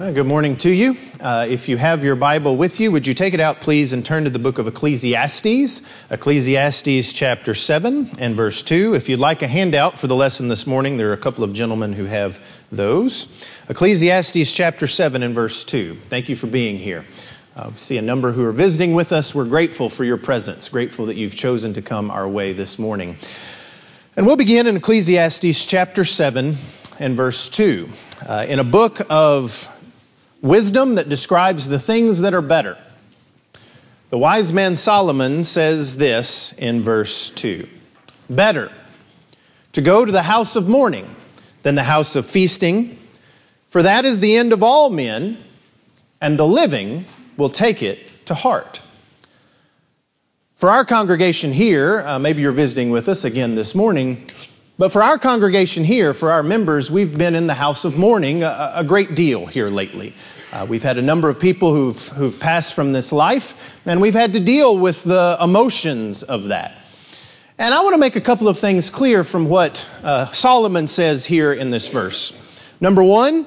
[0.00, 0.96] Good morning to you.
[1.20, 4.02] Uh, if you have your Bible with you, would you take it out, please, and
[4.02, 8.94] turn to the book of Ecclesiastes, Ecclesiastes chapter 7 and verse 2.
[8.94, 11.52] If you'd like a handout for the lesson this morning, there are a couple of
[11.52, 12.42] gentlemen who have
[12.72, 13.26] those.
[13.68, 15.96] Ecclesiastes chapter 7 and verse 2.
[16.08, 17.04] Thank you for being here.
[17.54, 19.34] Uh, we see a number who are visiting with us.
[19.34, 23.16] We're grateful for your presence, grateful that you've chosen to come our way this morning.
[24.16, 26.56] And we'll begin in Ecclesiastes chapter 7
[26.98, 27.86] and verse 2.
[28.26, 29.76] Uh, in a book of
[30.42, 32.76] wisdom that describes the things that are better.
[34.10, 37.68] The wise man Solomon says this in verse 2
[38.28, 38.70] Better
[39.72, 41.08] to go to the house of mourning
[41.62, 42.98] than the house of feasting,
[43.68, 45.38] for that is the end of all men,
[46.20, 47.04] and the living
[47.36, 48.82] will take it to heart.
[50.56, 54.26] For our congregation here, uh, maybe you're visiting with us again this morning,
[54.80, 58.42] but for our congregation here, for our members, we've been in the house of mourning
[58.42, 60.14] a, a great deal here lately.
[60.50, 64.14] Uh, we've had a number of people who've, who've passed from this life, and we've
[64.14, 66.78] had to deal with the emotions of that.
[67.58, 71.26] And I want to make a couple of things clear from what uh, Solomon says
[71.26, 72.32] here in this verse.
[72.80, 73.44] Number one,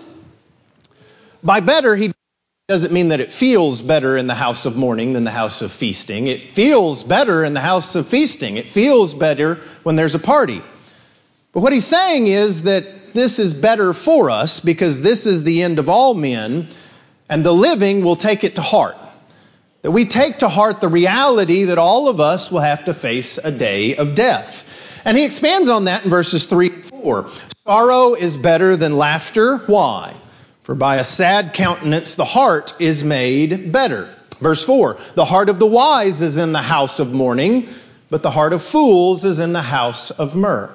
[1.43, 2.11] by better, he
[2.67, 5.71] doesn't mean that it feels better in the house of mourning than the house of
[5.71, 6.27] feasting.
[6.27, 8.57] It feels better in the house of feasting.
[8.57, 10.61] It feels better when there's a party.
[11.53, 15.61] But what he's saying is that this is better for us because this is the
[15.61, 16.67] end of all men,
[17.29, 18.95] and the living will take it to heart.
[19.83, 23.37] That we take to heart the reality that all of us will have to face
[23.37, 25.01] a day of death.
[25.05, 27.29] And he expands on that in verses 3 and 4.
[27.67, 29.57] Sorrow is better than laughter.
[29.57, 30.13] Why?
[30.63, 34.09] For by a sad countenance the heart is made better.
[34.39, 37.67] Verse 4 The heart of the wise is in the house of mourning,
[38.09, 40.73] but the heart of fools is in the house of myrrh.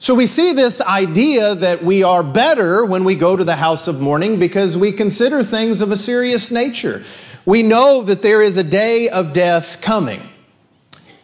[0.00, 3.88] So we see this idea that we are better when we go to the house
[3.88, 7.02] of mourning because we consider things of a serious nature.
[7.44, 10.22] We know that there is a day of death coming,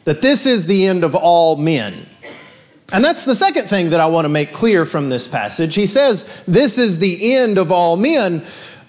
[0.05, 2.07] that this is the end of all men.
[2.92, 5.74] And that's the second thing that I want to make clear from this passage.
[5.77, 8.45] He says, This is the end of all men,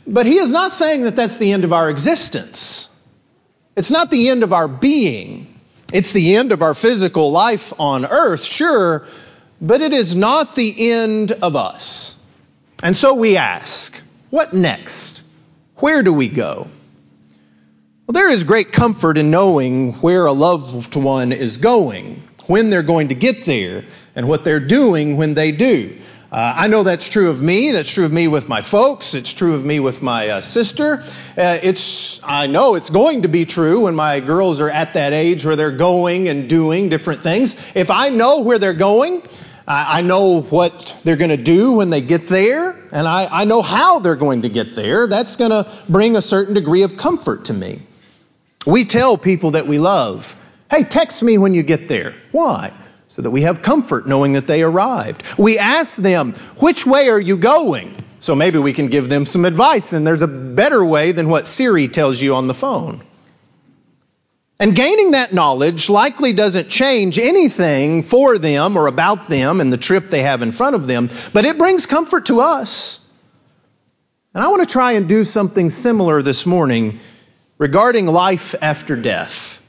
[0.07, 2.89] but he is not saying that that's the end of our existence.
[3.75, 5.55] It's not the end of our being.
[5.93, 9.05] It's the end of our physical life on earth, sure,
[9.61, 12.17] but it is not the end of us.
[12.83, 13.99] And so we ask,
[14.29, 15.21] what next?
[15.77, 16.67] Where do we go?
[18.07, 22.83] Well, there is great comfort in knowing where a loved one is going, when they're
[22.83, 25.95] going to get there, and what they're doing when they do.
[26.31, 27.71] Uh, I know that's true of me.
[27.71, 29.13] That's true of me with my folks.
[29.13, 31.01] It's true of me with my uh, sister.
[31.37, 35.13] Uh, it's I know it's going to be true when my girls are at that
[35.13, 37.75] age where they're going and doing different things.
[37.75, 39.21] If I know where they're going,
[39.67, 43.63] I know what they're going to do when they get there, and I, I know
[43.63, 45.07] how they're going to get there.
[45.07, 47.81] That's going to bring a certain degree of comfort to me.
[48.67, 50.35] We tell people that we love,
[50.69, 52.13] hey, text me when you get there.
[52.31, 52.73] Why?
[53.07, 55.23] So that we have comfort knowing that they arrived.
[55.37, 57.95] We ask them, which way are you going?
[58.19, 61.47] So maybe we can give them some advice, and there's a better way than what
[61.47, 63.01] Siri tells you on the phone.
[64.59, 69.77] And gaining that knowledge likely doesn't change anything for them or about them and the
[69.77, 72.99] trip they have in front of them, but it brings comfort to us.
[74.33, 76.99] And I want to try and do something similar this morning
[77.57, 79.61] regarding life after death.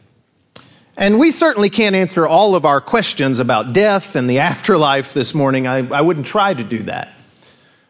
[0.97, 5.35] And we certainly can't answer all of our questions about death and the afterlife this
[5.35, 5.67] morning.
[5.67, 7.13] I, I wouldn't try to do that.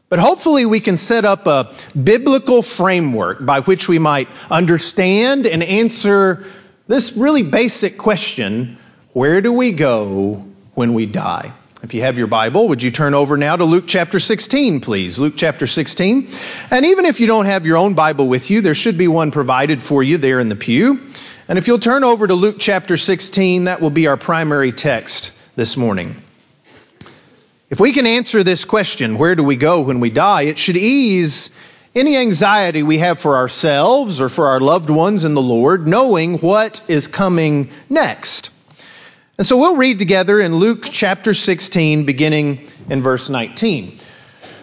[0.08, 5.64] But hopefully, we can set up a biblical framework by which we might understand and
[5.64, 6.44] answer
[6.88, 8.78] this really basic question
[9.12, 11.52] where do we go when we die?
[11.82, 15.18] If you have your Bible, would you turn over now to Luke chapter 16, please?
[15.18, 16.28] Luke chapter 16.
[16.70, 19.30] And even if you don't have your own Bible with you, there should be one
[19.30, 21.00] provided for you there in the pew.
[21.48, 25.32] And if you'll turn over to Luke chapter 16, that will be our primary text
[25.54, 26.16] this morning.
[27.68, 30.76] If we can answer this question, where do we go when we die, it should
[30.76, 31.50] ease
[31.96, 36.38] any anxiety we have for ourselves or for our loved ones in the Lord, knowing
[36.38, 38.50] what is coming next.
[39.38, 43.98] And so we'll read together in Luke chapter 16, beginning in verse 19.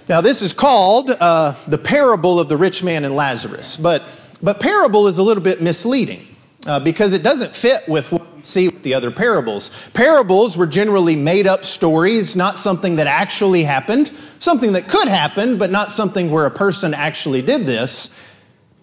[0.07, 4.03] Now, this is called uh, the parable of the rich man and Lazarus, but,
[4.41, 6.27] but parable is a little bit misleading
[6.67, 9.69] uh, because it doesn't fit with what see with the other parables.
[9.93, 14.11] Parables were generally made up stories, not something that actually happened
[14.43, 18.09] something that could happen, but not something where a person actually did this.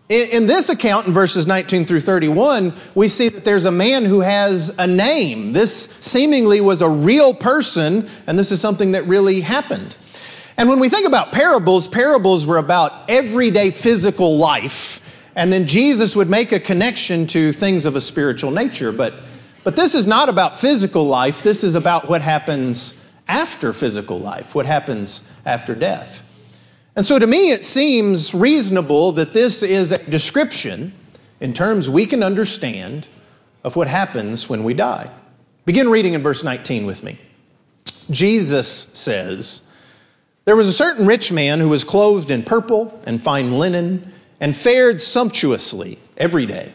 [0.08, 4.20] In, this account, in verses 19 through 31, we see that there's a man who
[4.20, 5.52] has a name.
[5.52, 9.96] This seemingly was a real person, and this is something that really happened.
[10.56, 15.00] And when we think about parables, parables were about everyday physical life.
[15.36, 18.90] And then Jesus would make a connection to things of a spiritual nature.
[18.90, 19.14] But,
[19.64, 21.42] but this is not about physical life.
[21.42, 22.98] This is about what happens
[23.28, 26.26] after physical life, what happens after death.
[26.96, 30.92] And so to me, it seems reasonable that this is a description
[31.40, 33.06] in terms we can understand
[33.62, 35.08] of what happens when we die.
[35.64, 37.18] Begin reading in verse 19 with me.
[38.10, 39.62] Jesus says,
[40.44, 44.56] There was a certain rich man who was clothed in purple and fine linen and
[44.56, 46.72] fared sumptuously every day.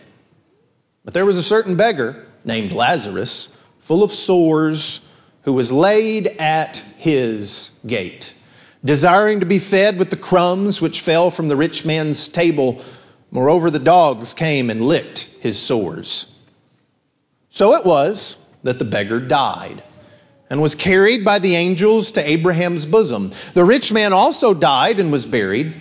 [1.03, 3.49] But there was a certain beggar named Lazarus,
[3.79, 5.01] full of sores,
[5.43, 8.35] who was laid at his gate,
[8.83, 12.81] desiring to be fed with the crumbs which fell from the rich man's table.
[13.31, 16.31] Moreover, the dogs came and licked his sores.
[17.49, 19.83] So it was that the beggar died
[20.49, 23.31] and was carried by the angels to Abraham's bosom.
[23.53, 25.73] The rich man also died and was buried.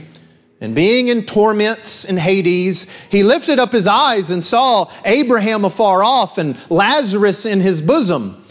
[0.64, 6.02] And being in torments in Hades, he lifted up his eyes and saw Abraham afar
[6.02, 8.42] off and Lazarus in his bosom.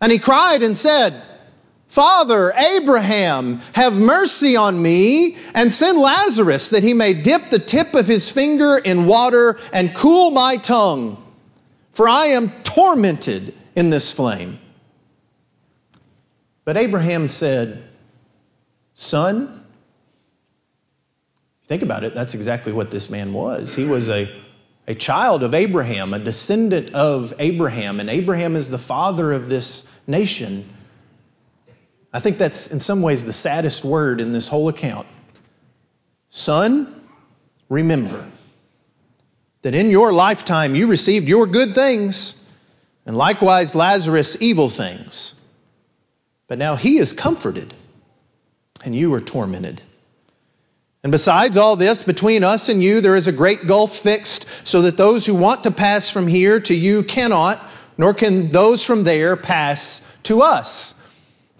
[0.00, 1.22] And he cried and said,
[1.86, 7.94] Father, Abraham, have mercy on me and send Lazarus that he may dip the tip
[7.94, 11.16] of his finger in water and cool my tongue,
[11.92, 14.58] for I am tormented in this flame.
[16.64, 17.84] But Abraham said,
[18.94, 19.62] Son,
[21.66, 23.74] think about it, that's exactly what this man was.
[23.74, 24.28] He was a
[24.88, 29.84] a child of Abraham, a descendant of Abraham, and Abraham is the father of this
[30.06, 30.64] nation.
[32.12, 35.08] I think that's in some ways the saddest word in this whole account.
[36.30, 37.02] Son,
[37.68, 38.24] remember
[39.62, 42.40] that in your lifetime you received your good things,
[43.04, 45.34] and likewise Lazarus evil things.
[46.46, 47.74] But now he is comforted,
[48.84, 49.82] and you are tormented.
[51.06, 54.82] And besides all this, between us and you, there is a great gulf fixed, so
[54.82, 57.64] that those who want to pass from here to you cannot,
[57.96, 60.96] nor can those from there pass to us.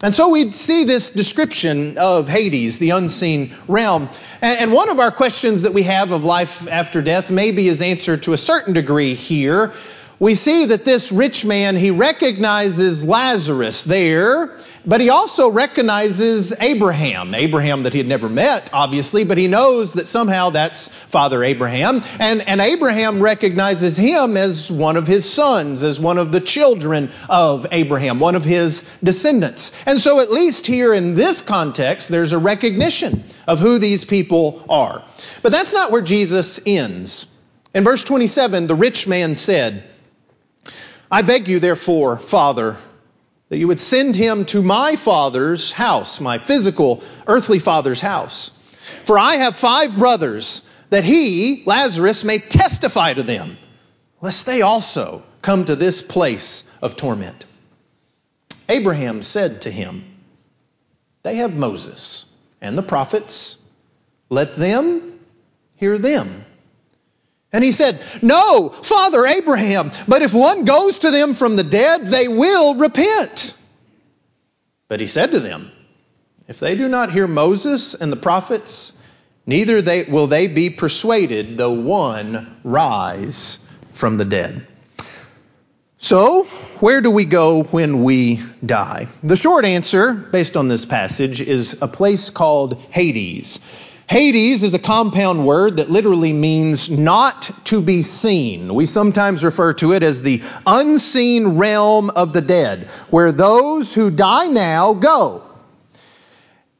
[0.03, 4.09] And so we see this description of Hades, the unseen realm.
[4.41, 8.23] And one of our questions that we have of life after death maybe is answered
[8.23, 9.71] to a certain degree here.
[10.19, 17.33] We see that this rich man, he recognizes Lazarus there but he also recognizes Abraham,
[17.33, 22.01] Abraham that he had never met, obviously, but he knows that somehow that's Father Abraham.
[22.19, 27.09] And, and Abraham recognizes him as one of his sons, as one of the children
[27.29, 29.73] of Abraham, one of his descendants.
[29.85, 34.65] And so, at least here in this context, there's a recognition of who these people
[34.69, 35.03] are.
[35.41, 37.27] But that's not where Jesus ends.
[37.73, 39.83] In verse 27, the rich man said,
[41.11, 42.77] I beg you, therefore, Father,
[43.49, 48.51] that you would send him to my father's house, my physical, earthly father's house.
[49.05, 53.57] For I have five brothers, that he, Lazarus, may testify to them,
[54.21, 57.45] lest they also come to this place of torment.
[58.69, 60.03] Abraham said to him,
[61.23, 62.25] They have Moses
[62.61, 63.57] and the prophets.
[64.29, 65.19] Let them
[65.75, 66.45] hear them.
[67.57, 72.05] And he said, No, Father Abraham, but if one goes to them from the dead,
[72.05, 73.57] they will repent.
[74.87, 75.71] But he said to them,
[76.47, 78.93] If they do not hear Moses and the prophets,
[79.47, 83.57] neither they, will they be persuaded, though one rise
[83.93, 84.67] from the dead.
[85.97, 86.43] So,
[86.79, 89.07] where do we go when we die?
[89.23, 93.59] The short answer, based on this passage, is a place called Hades.
[94.09, 98.73] Hades is a compound word that literally means not to be seen.
[98.73, 104.09] We sometimes refer to it as the unseen realm of the dead, where those who
[104.09, 105.43] die now go.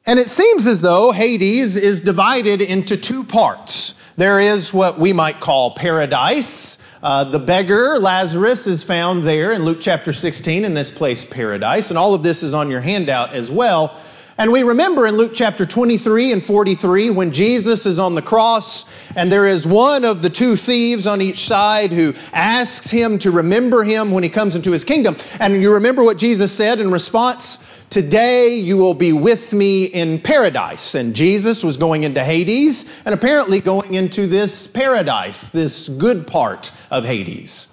[0.05, 3.93] And it seems as though Hades is divided into two parts.
[4.15, 6.77] There is what we might call paradise.
[7.03, 11.89] Uh, the beggar, Lazarus, is found there in Luke chapter 16 in this place, paradise.
[11.89, 13.99] And all of this is on your handout as well.
[14.39, 18.85] And we remember in Luke chapter 23 and 43 when Jesus is on the cross
[19.15, 23.31] and there is one of the two thieves on each side who asks him to
[23.31, 25.15] remember him when he comes into his kingdom.
[25.39, 27.57] And you remember what Jesus said in response?
[27.89, 30.93] Today you will be with me in paradise.
[30.93, 36.71] And Jesus was going into Hades and apparently going into this paradise, this good part
[36.91, 37.69] of Hades.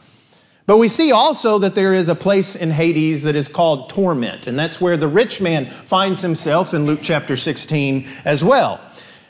[0.67, 4.47] But we see also that there is a place in Hades that is called torment,
[4.47, 8.81] and that's where the rich man finds himself in Luke chapter 16 as well.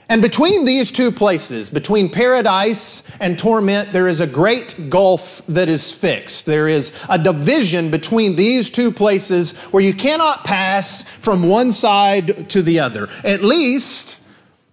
[0.09, 5.69] And between these two places, between paradise and torment, there is a great gulf that
[5.69, 6.47] is fixed.
[6.47, 12.51] There is a division between these two places where you cannot pass from one side
[12.51, 13.09] to the other.
[13.25, 14.21] At least,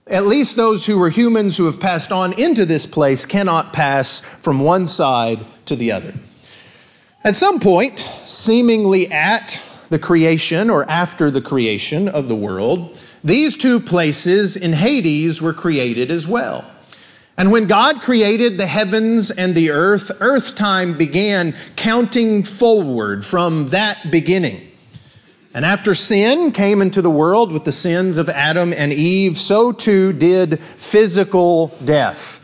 [0.05, 4.19] at least those who were humans who have passed on into this place cannot pass
[4.19, 6.13] from one side to the other.
[7.23, 13.57] At some point, seemingly at the creation or after the creation of the world, these
[13.57, 16.65] two places in Hades were created as well.
[17.37, 23.67] And when God created the heavens and the earth, earth time began counting forward from
[23.67, 24.67] that beginning.
[25.53, 29.71] And after sin came into the world with the sins of Adam and Eve, so
[29.71, 32.39] too did physical death.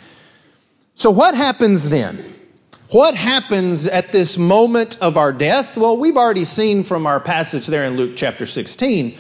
[0.95, 2.36] So, what happens then?
[2.89, 5.77] What happens at this moment of our death?
[5.77, 9.17] Well, we've already seen from our passage there in Luke chapter 16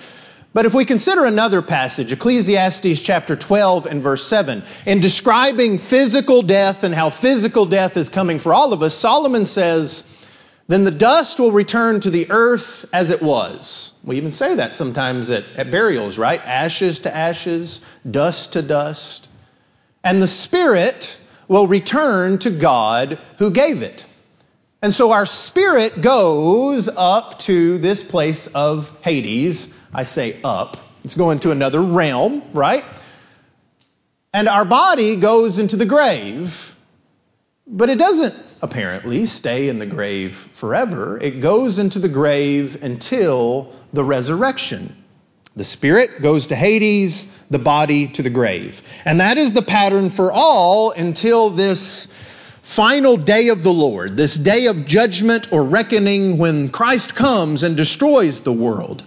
[0.57, 6.41] but if we consider another passage, Ecclesiastes chapter 12 and verse 7, in describing physical
[6.41, 10.03] death and how physical death is coming for all of us, Solomon says,
[10.67, 13.93] Then the dust will return to the earth as it was.
[14.03, 16.43] We even say that sometimes at, at burials, right?
[16.43, 19.29] Ashes to ashes, dust to dust.
[20.03, 24.05] And the spirit will return to God who gave it.
[24.81, 30.77] And so our spirit goes up to this place of Hades I say up.
[31.03, 32.83] It's going to another realm, right?
[34.33, 36.75] And our body goes into the grave,
[37.65, 41.17] but it doesn't apparently stay in the grave forever.
[41.17, 44.95] It goes into the grave until the resurrection.
[45.57, 48.81] The spirit goes to Hades, the body to the grave.
[49.03, 52.07] And that is the pattern for all until this
[52.61, 57.75] final day of the Lord, this day of judgment or reckoning when Christ comes and
[57.75, 59.03] destroys the world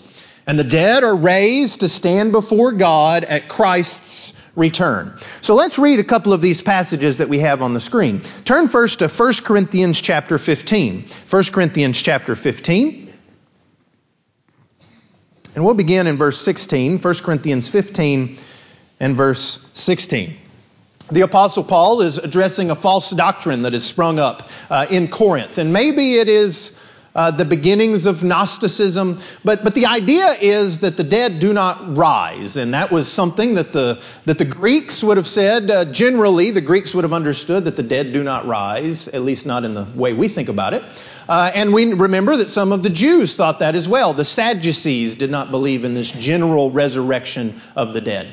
[0.50, 5.16] and the dead are raised to stand before God at Christ's return.
[5.42, 8.20] So let's read a couple of these passages that we have on the screen.
[8.44, 11.04] Turn first to 1 Corinthians chapter 15.
[11.28, 13.09] 1 Corinthians chapter 15.
[15.54, 18.38] And we'll begin in verse 16, 1 Corinthians 15
[19.00, 20.36] and verse 16.
[21.10, 25.58] The Apostle Paul is addressing a false doctrine that has sprung up uh, in Corinth.
[25.58, 26.78] And maybe it is
[27.12, 29.18] uh, the beginnings of Gnosticism.
[29.44, 32.56] But, but the idea is that the dead do not rise.
[32.56, 35.68] And that was something that the, that the Greeks would have said.
[35.68, 39.46] Uh, generally, the Greeks would have understood that the dead do not rise, at least
[39.46, 40.84] not in the way we think about it.
[41.30, 44.14] Uh, and we remember that some of the Jews thought that as well.
[44.14, 48.26] The Sadducees did not believe in this general resurrection of the dead.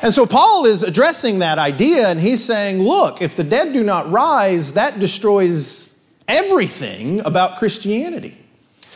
[0.00, 3.84] And so Paul is addressing that idea, and he's saying, look, if the dead do
[3.84, 5.94] not rise, that destroys
[6.26, 8.36] everything about Christianity.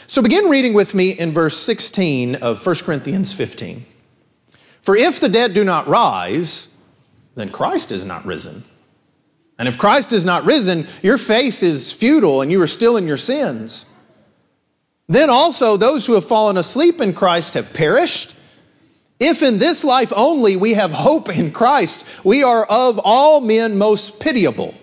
[0.08, 3.84] So begin reading with me in verse 16 of 1 Corinthians 15.
[4.82, 6.68] For if the dead do not rise,
[7.36, 8.64] then Christ is not risen.
[9.58, 13.06] And if Christ is not risen, your faith is futile and you are still in
[13.06, 13.86] your sins.
[15.08, 18.34] Then also those who have fallen asleep in Christ have perished.
[19.18, 23.78] If in this life only we have hope in Christ, we are of all men
[23.78, 24.74] most pitiable.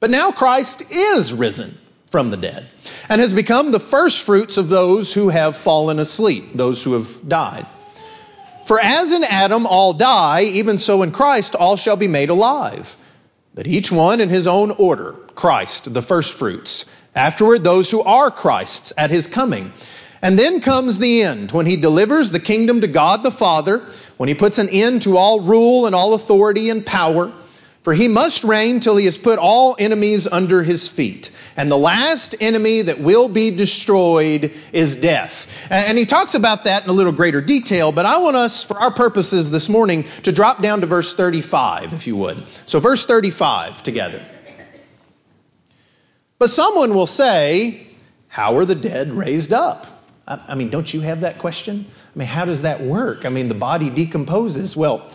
[0.00, 2.68] But now Christ is risen from the dead
[3.08, 7.66] and has become the firstfruits of those who have fallen asleep, those who have died.
[8.66, 12.96] For as in Adam all die, even so in Christ all shall be made alive.
[13.56, 16.84] But each one in his own order Christ, the firstfruits.
[17.14, 19.72] Afterward, those who are Christ's at his coming.
[20.20, 23.82] And then comes the end, when he delivers the kingdom to God the Father,
[24.18, 27.32] when he puts an end to all rule and all authority and power
[27.86, 31.30] for he must reign till he has put all enemies under his feet.
[31.56, 35.46] And the last enemy that will be destroyed is death.
[35.70, 38.78] And he talks about that in a little greater detail, but I want us, for
[38.78, 42.46] our purposes this morning, to drop down to verse 35, if you would.
[42.66, 44.22] So, verse 35 together.
[46.38, 47.86] But someone will say,
[48.28, 49.86] How are the dead raised up?
[50.28, 51.86] I mean, don't you have that question?
[52.14, 53.24] I mean, how does that work?
[53.24, 54.76] I mean, the body decomposes.
[54.76, 55.08] Well,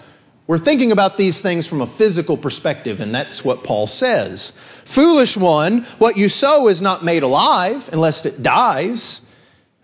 [0.48, 4.52] we're thinking about these things from a physical perspective, and that's what Paul says.
[4.86, 9.22] Foolish one, what you sow is not made alive unless it dies.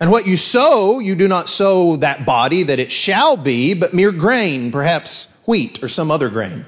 [0.00, 3.94] And what you sow, you do not sow that body that it shall be, but
[3.94, 6.66] mere grain, perhaps wheat or some other grain.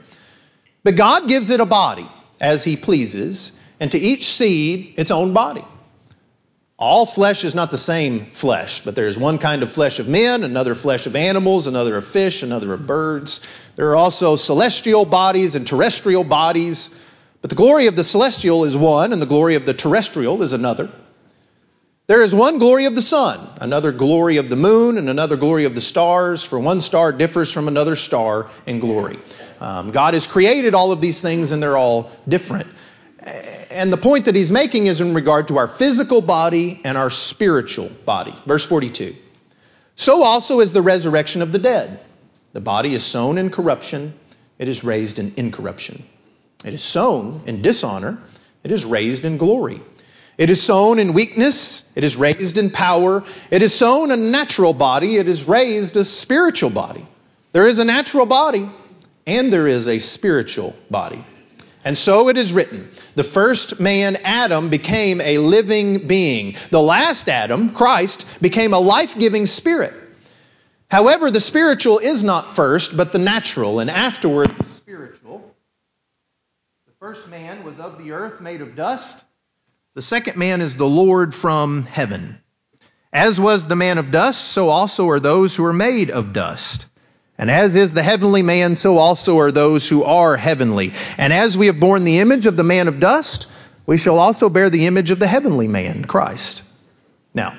[0.82, 2.06] But God gives it a body
[2.40, 5.64] as he pleases, and to each seed its own body.
[6.76, 10.08] All flesh is not the same flesh, but there is one kind of flesh of
[10.08, 13.42] men, another flesh of animals, another of fish, another of birds.
[13.76, 16.88] There are also celestial bodies and terrestrial bodies,
[17.42, 20.54] but the glory of the celestial is one, and the glory of the terrestrial is
[20.54, 20.90] another.
[22.10, 25.64] There is one glory of the sun, another glory of the moon, and another glory
[25.64, 29.16] of the stars, for one star differs from another star in glory.
[29.60, 32.66] Um, God has created all of these things, and they're all different.
[33.70, 37.10] And the point that he's making is in regard to our physical body and our
[37.10, 38.34] spiritual body.
[38.44, 39.14] Verse 42.
[39.94, 42.00] So also is the resurrection of the dead.
[42.54, 44.14] The body is sown in corruption,
[44.58, 46.02] it is raised in incorruption.
[46.64, 48.18] It is sown in dishonor,
[48.64, 49.80] it is raised in glory.
[50.40, 53.22] It is sown in weakness, it is raised in power.
[53.50, 57.06] It is sown a natural body, it is raised a spiritual body.
[57.52, 58.66] There is a natural body,
[59.26, 61.22] and there is a spiritual body.
[61.84, 66.56] And so it is written the first man, Adam, became a living being.
[66.70, 69.92] The last Adam, Christ, became a life giving spirit.
[70.90, 75.54] However, the spiritual is not first, but the natural, and afterward the spiritual.
[76.86, 79.22] The first man was of the earth, made of dust.
[79.94, 82.38] The second man is the Lord from heaven.
[83.12, 86.86] As was the man of dust, so also are those who are made of dust.
[87.36, 90.92] And as is the heavenly man, so also are those who are heavenly.
[91.18, 93.48] And as we have borne the image of the man of dust,
[93.84, 96.62] we shall also bear the image of the heavenly man, Christ.
[97.34, 97.58] Now,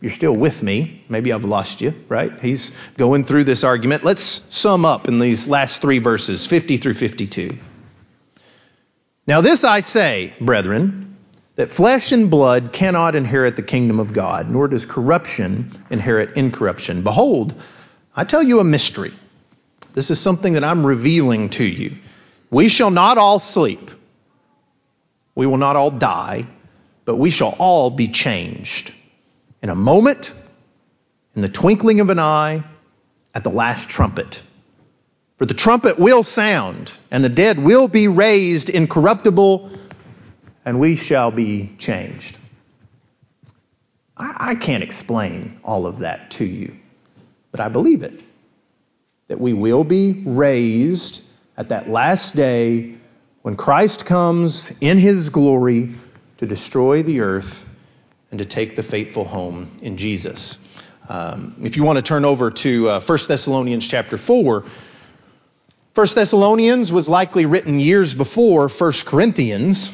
[0.00, 1.02] you're still with me.
[1.08, 2.38] Maybe I've lost you, right?
[2.38, 4.04] He's going through this argument.
[4.04, 7.58] Let's sum up in these last three verses, 50 through 52.
[9.26, 11.13] Now, this I say, brethren,
[11.56, 17.02] that flesh and blood cannot inherit the kingdom of God, nor does corruption inherit incorruption.
[17.02, 17.54] Behold,
[18.14, 19.12] I tell you a mystery.
[19.94, 21.96] This is something that I'm revealing to you.
[22.50, 23.90] We shall not all sleep.
[25.34, 26.46] We will not all die,
[27.04, 28.92] but we shall all be changed.
[29.62, 30.32] In a moment,
[31.36, 32.64] in the twinkling of an eye,
[33.34, 34.40] at the last trumpet.
[35.38, 39.70] For the trumpet will sound, and the dead will be raised incorruptible,
[40.64, 42.38] and we shall be changed.
[44.16, 46.76] I, I can't explain all of that to you.
[47.50, 48.20] But I believe it.
[49.28, 51.22] That we will be raised
[51.56, 52.94] at that last day
[53.42, 55.94] when Christ comes in his glory
[56.38, 57.64] to destroy the earth
[58.30, 60.58] and to take the faithful home in Jesus.
[61.08, 64.64] Um, if you want to turn over to uh, 1 Thessalonians chapter 4,
[65.94, 69.90] 1 Thessalonians was likely written years before 1 Corinthians.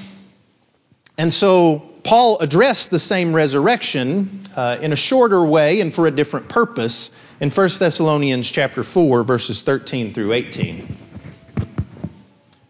[1.20, 6.10] And so Paul addressed the same resurrection uh, in a shorter way and for a
[6.10, 10.96] different purpose in 1 Thessalonians chapter 4 verses 13 through 18.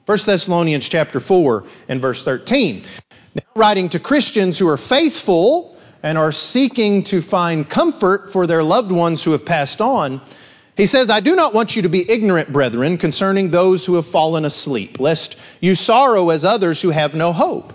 [0.05, 2.83] 1 Thessalonians chapter 4 and verse 13.
[3.37, 8.65] Now writing to Christians who are faithful and are seeking to find comfort for their
[8.65, 10.21] loved ones who have passed on,
[10.77, 14.07] he says, I do not want you to be ignorant, brethren, concerning those who have
[14.07, 17.75] fallen asleep, lest you sorrow as others who have no hope.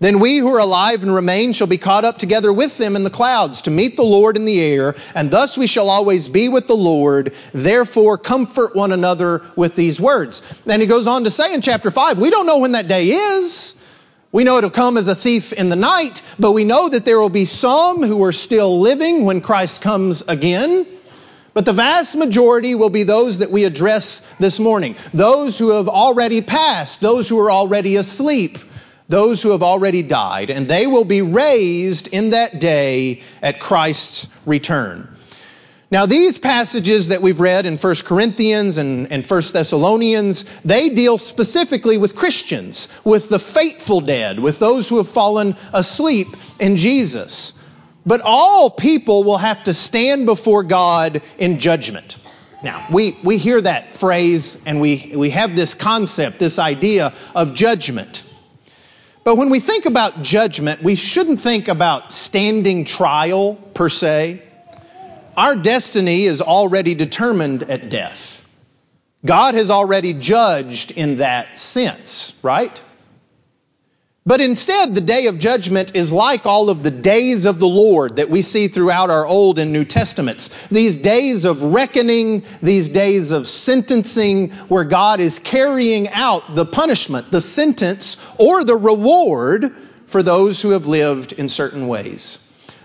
[0.00, 3.04] Then we who are alive and remain shall be caught up together with them in
[3.04, 6.48] the clouds to meet the Lord in the air, and thus we shall always be
[6.48, 7.34] with the Lord.
[7.52, 10.40] Therefore, comfort one another with these words.
[10.64, 13.08] Then he goes on to say in chapter 5, we don't know when that day
[13.08, 13.74] is.
[14.32, 17.20] We know it'll come as a thief in the night, but we know that there
[17.20, 20.86] will be some who are still living when Christ comes again.
[21.52, 24.96] But the vast majority will be those that we address this morning.
[25.12, 28.56] Those who have already passed, those who are already asleep
[29.10, 34.28] those who have already died, and they will be raised in that day at Christ's
[34.46, 35.08] return.
[35.90, 41.18] Now, these passages that we've read in 1 Corinthians and, and 1 Thessalonians, they deal
[41.18, 46.28] specifically with Christians, with the faithful dead, with those who have fallen asleep
[46.60, 47.54] in Jesus.
[48.06, 52.16] But all people will have to stand before God in judgment.
[52.62, 57.54] Now, we, we hear that phrase and we, we have this concept, this idea of
[57.54, 58.29] judgment.
[59.24, 64.42] But when we think about judgment, we shouldn't think about standing trial per se.
[65.36, 68.44] Our destiny is already determined at death.
[69.24, 72.82] God has already judged in that sense, right?
[74.30, 78.14] But instead, the day of judgment is like all of the days of the Lord
[78.14, 80.68] that we see throughout our Old and New Testaments.
[80.68, 87.32] These days of reckoning, these days of sentencing, where God is carrying out the punishment,
[87.32, 89.74] the sentence, or the reward
[90.06, 92.38] for those who have lived in certain ways.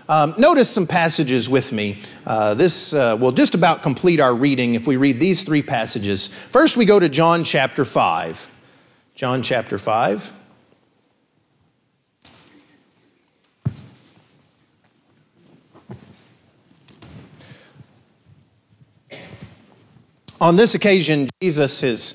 [0.08, 2.00] Um, notice some passages with me.
[2.26, 6.26] Uh, this uh, will just about complete our reading if we read these three passages.
[6.26, 8.50] First, we go to John chapter 5.
[9.14, 10.35] John chapter 5.
[20.40, 22.14] On this occasion, Jesus has,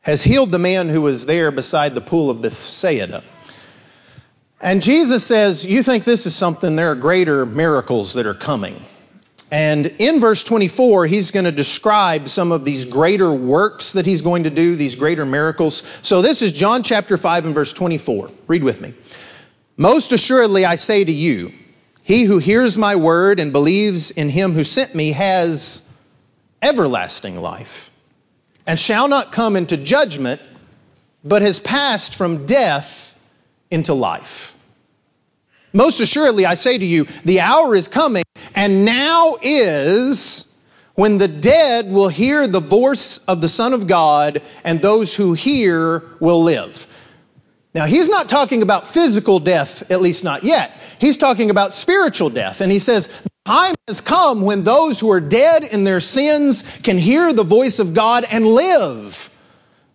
[0.00, 3.24] has healed the man who was there beside the pool of Bethsaida.
[4.60, 8.82] And Jesus says, You think this is something, there are greater miracles that are coming.
[9.50, 14.20] And in verse 24, he's going to describe some of these greater works that he's
[14.20, 15.82] going to do, these greater miracles.
[16.02, 18.30] So this is John chapter 5 and verse 24.
[18.46, 18.92] Read with me.
[19.78, 21.52] Most assuredly, I say to you,
[22.02, 25.82] he who hears my word and believes in him who sent me has
[26.62, 27.90] everlasting life
[28.66, 30.40] and shall not come into judgment,
[31.24, 33.18] but has passed from death
[33.70, 34.54] into life.
[35.72, 40.46] Most assuredly, I say to you, the hour is coming, and now is
[40.94, 45.32] when the dead will hear the voice of the Son of God, and those who
[45.32, 46.86] hear will live.
[47.74, 50.72] Now, he's not talking about physical death, at least not yet.
[50.98, 52.60] He's talking about spiritual death.
[52.60, 53.08] And he says,
[53.48, 57.78] time has come when those who are dead in their sins can hear the voice
[57.78, 59.30] of God and live.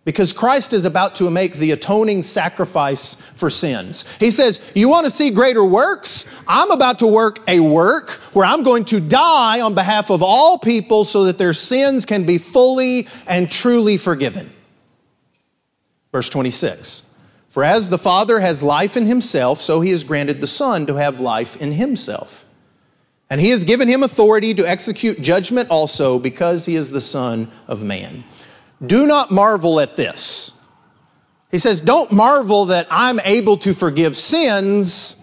[0.04, 4.04] Because Christ is about to make the atoning sacrifice for sins.
[4.18, 6.26] He says, You want to see greater works?
[6.48, 10.58] I'm about to work a work where I'm going to die on behalf of all
[10.58, 14.50] people so that their sins can be fully and truly forgiven.
[16.10, 17.04] Verse 26
[17.50, 20.96] For as the Father has life in himself, so he has granted the Son to
[20.96, 22.44] have life in himself.
[23.34, 27.50] And he has given him authority to execute judgment also because he is the Son
[27.66, 28.22] of Man.
[28.80, 30.52] Do not marvel at this.
[31.50, 35.16] He says, Don't marvel that I'm able to forgive sins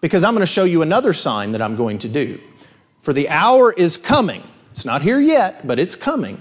[0.00, 2.40] because I'm going to show you another sign that I'm going to do.
[3.02, 4.44] For the hour is coming.
[4.70, 6.40] It's not here yet, but it's coming.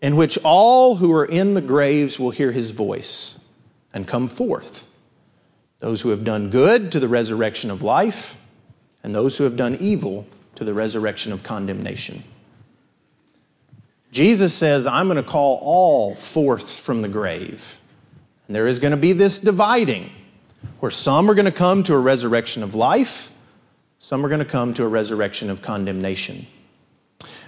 [0.00, 3.40] In which all who are in the graves will hear his voice
[3.92, 4.86] and come forth.
[5.80, 8.36] Those who have done good to the resurrection of life
[9.02, 12.22] and those who have done evil to the resurrection of condemnation.
[14.10, 17.78] Jesus says, I'm going to call all forth from the grave.
[18.46, 20.10] And there is going to be this dividing
[20.80, 23.30] where some are going to come to a resurrection of life,
[23.98, 26.44] some are going to come to a resurrection of condemnation.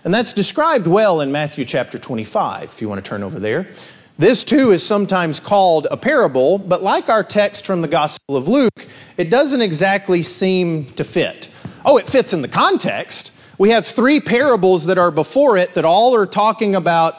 [0.04, 3.68] And that's described well in Matthew chapter 25, if you want to turn over there.
[4.16, 8.46] This too is sometimes called a parable, but like our text from the Gospel of
[8.46, 8.86] Luke,
[9.16, 11.48] it doesn't exactly seem to fit.
[11.84, 13.32] Oh, it fits in the context.
[13.58, 17.14] We have three parables that are before it that all are talking about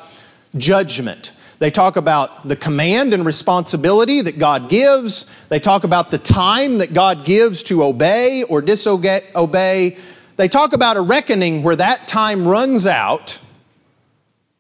[0.58, 1.32] judgment.
[1.60, 5.26] They talk about the command and responsibility that God gives.
[5.48, 9.98] They talk about the time that God gives to obey or disobey.
[10.36, 13.40] They talk about a reckoning where that time runs out.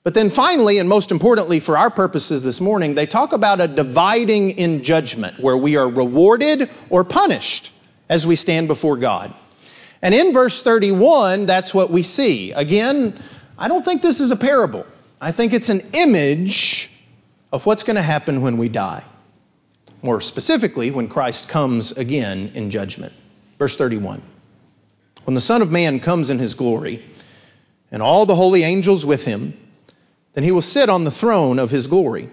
[0.06, 3.68] But then finally, and most importantly for our purposes this morning, they talk about a
[3.68, 7.74] dividing in judgment where we are rewarded or punished
[8.08, 9.34] as we stand before God.
[10.04, 12.52] And in verse 31, that's what we see.
[12.52, 13.20] Again,
[13.58, 14.86] I don't think this is a parable.
[15.20, 16.91] I think it's an image
[17.52, 19.04] of what's going to happen when we die.
[20.04, 23.13] More specifically, when Christ comes again in judgment.
[23.58, 24.22] Verse 31.
[25.24, 27.04] When the Son of Man comes in his glory,
[27.91, 29.58] and all the holy angels with him,
[30.36, 32.30] then he will sit on the throne of his glory.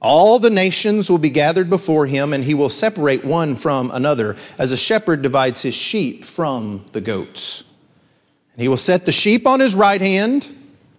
[0.00, 4.36] All the nations will be gathered before him, and he will separate one from another,
[4.58, 7.64] as a shepherd divides his sheep from the goats.
[8.52, 10.48] And he will set the sheep on his right hand.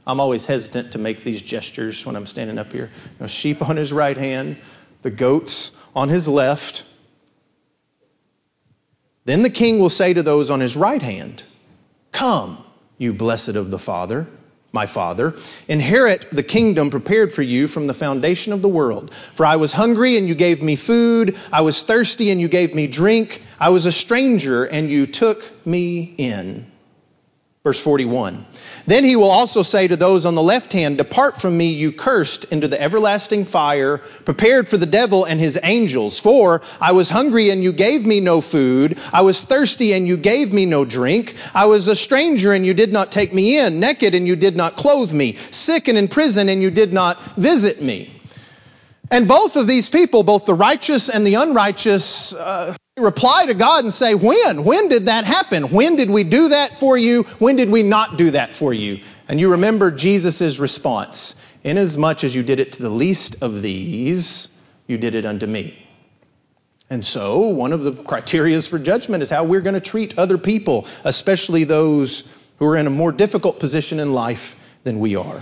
[0.06, 2.92] I'm always hesitant to make these gestures when I'm standing up here.
[2.94, 4.58] You know, sheep on his right hand,
[5.04, 6.84] the goats on his left.
[9.24, 11.42] Then the king will say to those on his right hand,
[12.12, 12.62] Come,
[12.98, 14.28] you blessed of the Father
[14.74, 15.36] my Father,
[15.68, 19.14] inherit the kingdom prepared for you from the foundation of the world.
[19.14, 21.38] For I was hungry and you gave me food.
[21.52, 23.42] I was thirsty and you gave me drink.
[23.60, 26.71] I was a stranger and you took me in.
[27.64, 28.44] Verse 41.
[28.88, 31.92] Then he will also say to those on the left hand, Depart from me, you
[31.92, 36.20] cursed, into the everlasting fire, prepared for the devil and his angels.
[36.20, 38.98] For I was hungry and you gave me no food.
[39.14, 41.36] I was thirsty and you gave me no drink.
[41.54, 44.58] I was a stranger and you did not take me in, naked and you did
[44.58, 48.20] not clothe me, sick and in prison and you did not visit me.
[49.12, 53.84] And both of these people, both the righteous and the unrighteous, uh, reply to God
[53.84, 54.66] and say, When?
[54.66, 55.72] When did that happen?
[55.72, 57.24] When did we do that for you?
[57.40, 59.02] When did we not do that for you?
[59.28, 64.50] And you remember Jesus' response Inasmuch as you did it to the least of these,
[64.88, 65.78] you did it unto me.
[66.90, 70.38] And so, one of the criterias for judgment is how we're going to treat other
[70.38, 72.28] people, especially those
[72.58, 75.42] who are in a more difficult position in life than we are.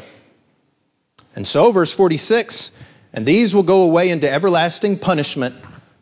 [1.35, 2.71] And so, verse 46
[3.11, 5.55] and these will go away into everlasting punishment,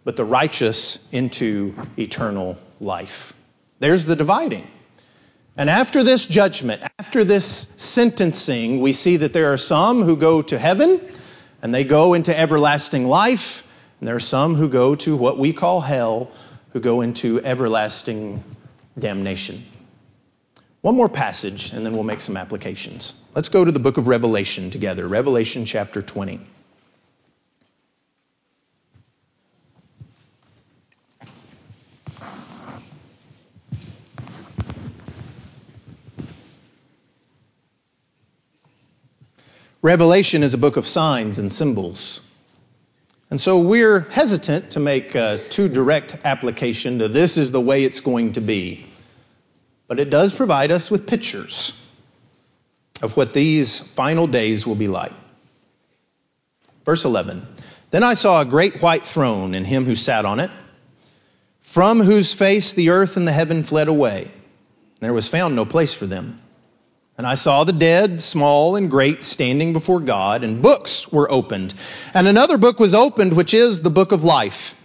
[0.07, 3.33] but the righteous into eternal life.
[3.79, 4.65] There's the dividing.
[5.57, 10.41] And after this judgment, after this sentencing, we see that there are some who go
[10.43, 11.01] to heaven
[11.61, 13.67] and they go into everlasting life,
[13.99, 16.31] and there are some who go to what we call hell,
[16.71, 18.41] who go into everlasting
[18.97, 19.61] damnation.
[20.79, 23.13] One more passage, and then we'll make some applications.
[23.35, 26.39] Let's go to the book of Revelation together, Revelation chapter 20.
[39.81, 42.21] Revelation is a book of signs and symbols.
[43.29, 47.83] And so we're hesitant to make a too direct application to this is the way
[47.83, 48.85] it's going to be.
[49.87, 51.73] But it does provide us with pictures
[53.01, 55.13] of what these final days will be like.
[56.83, 57.45] Verse 11
[57.91, 60.49] Then I saw a great white throne and him who sat on it,
[61.59, 64.31] from whose face the earth and the heaven fled away.
[65.01, 66.41] There was found no place for them.
[67.17, 71.73] And I saw the dead, small and great, standing before God, and books were opened.
[72.13, 74.75] And another book was opened, which is the book of life.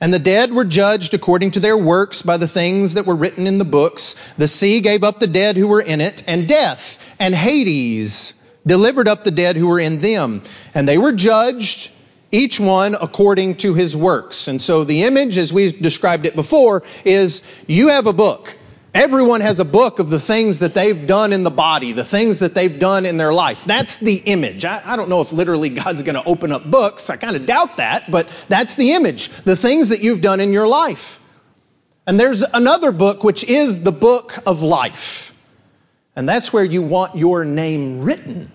[0.00, 3.46] And the dead were judged according to their works by the things that were written
[3.46, 4.16] in the books.
[4.38, 8.32] The sea gave up the dead who were in it, and death and Hades
[8.66, 10.42] delivered up the dead who were in them.
[10.72, 11.90] And they were judged,
[12.32, 14.48] each one according to his works.
[14.48, 18.56] And so the image, as we described it before, is you have a book.
[18.94, 22.38] Everyone has a book of the things that they've done in the body, the things
[22.38, 23.64] that they've done in their life.
[23.64, 24.64] That's the image.
[24.64, 27.10] I, I don't know if literally God's going to open up books.
[27.10, 29.30] I kind of doubt that, but that's the image.
[29.30, 31.18] The things that you've done in your life.
[32.06, 35.32] And there's another book, which is the book of life.
[36.14, 38.52] And that's where you want your name written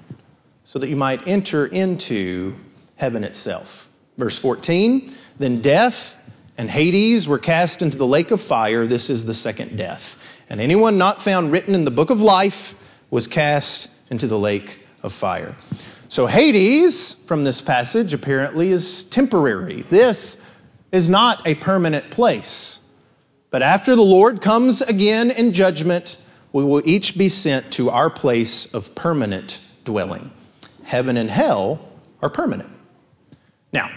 [0.64, 2.56] so that you might enter into
[2.96, 3.90] heaven itself.
[4.18, 6.16] Verse 14 Then death
[6.60, 8.86] and Hades were cast into the lake of fire.
[8.86, 10.18] This is the second death.
[10.50, 12.76] And anyone not found written in the book of life
[13.12, 15.56] was cast into the lake of fire.
[16.10, 19.84] So Hades, from this passage, apparently is temporary.
[19.84, 20.42] This
[20.92, 22.80] is not a permanent place.
[23.52, 26.18] But after the Lord comes again in judgment,
[26.52, 30.32] we will each be sent to our place of permanent dwelling.
[30.84, 31.80] Heaven and hell
[32.24, 32.70] are permanent.
[33.72, 33.92] Now,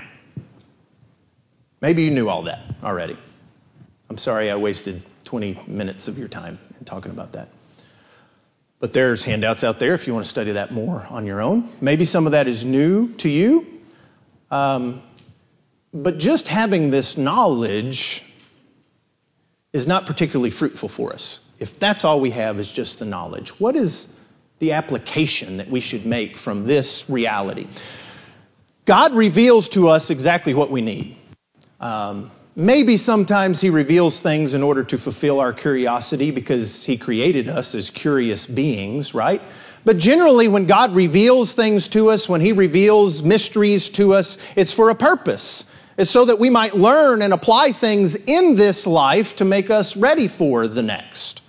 [1.80, 3.16] maybe you knew all that already.
[4.10, 7.48] I'm sorry I wasted 20 minutes of your time in talking about that.
[8.80, 11.70] But there's handouts out there if you want to study that more on your own.
[11.80, 13.66] Maybe some of that is new to you.
[14.50, 15.00] Um,
[15.94, 18.22] but just having this knowledge
[19.72, 21.40] is not particularly fruitful for us.
[21.58, 24.14] If that's all we have is just the knowledge, what is
[24.58, 27.68] the application that we should make from this reality?
[28.84, 31.16] God reveals to us exactly what we need.
[31.80, 37.48] Um, Maybe sometimes he reveals things in order to fulfill our curiosity because he created
[37.48, 39.40] us as curious beings, right?
[39.86, 44.72] But generally, when God reveals things to us, when he reveals mysteries to us, it's
[44.72, 45.64] for a purpose.
[45.96, 49.96] It's so that we might learn and apply things in this life to make us
[49.96, 51.41] ready for the next.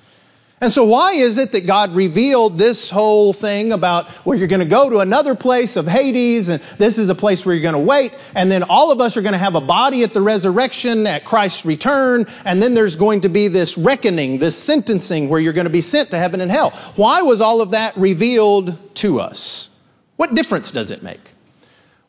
[0.63, 4.62] And so, why is it that God revealed this whole thing about where you're going
[4.62, 7.73] to go to another place of Hades, and this is a place where you're going
[7.73, 10.21] to wait, and then all of us are going to have a body at the
[10.21, 15.41] resurrection at Christ's return, and then there's going to be this reckoning, this sentencing where
[15.41, 16.69] you're going to be sent to heaven and hell?
[16.95, 19.69] Why was all of that revealed to us?
[20.15, 21.33] What difference does it make?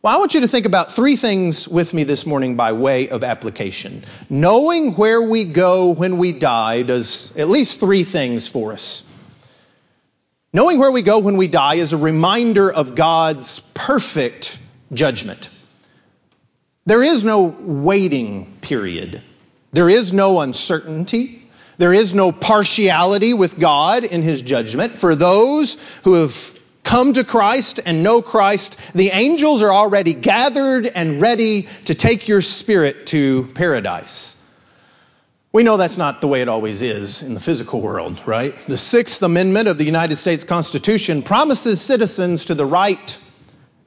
[0.04, 3.08] Well, I want you to think about three things with me this morning by way
[3.08, 4.04] of application.
[4.28, 9.02] Knowing where we go when we die does at least three things for us.
[10.52, 14.58] Knowing where we go when we die is a reminder of God's perfect
[14.92, 15.48] judgment.
[16.84, 19.22] There is no waiting period.
[19.72, 21.48] There is no uncertainty.
[21.78, 24.98] There is no partiality with God in his judgment.
[24.98, 26.53] For those who have
[26.84, 32.28] come to Christ and know Christ, the angels are already gathered and ready to take
[32.28, 34.36] your spirit to paradise.
[35.52, 38.56] We know that's not the way it always is in the physical world, right?
[38.66, 43.18] The Sixth Amendment of the United States Constitution promises citizens to the right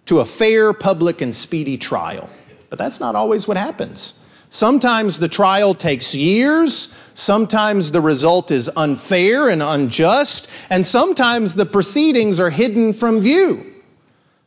[0.05, 2.29] to a fair, public, and speedy trial.
[2.69, 4.15] But that's not always what happens.
[4.49, 11.65] Sometimes the trial takes years, sometimes the result is unfair and unjust, and sometimes the
[11.65, 13.73] proceedings are hidden from view.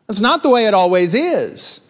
[0.07, 1.81] That's not the way it always is.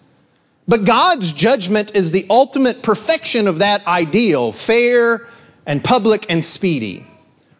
[0.66, 5.26] But God's judgment is the ultimate perfection of that ideal, fair
[5.66, 7.06] and public and speedy.